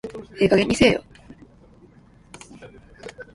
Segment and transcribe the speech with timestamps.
[0.39, 1.03] ええ加減にせえよ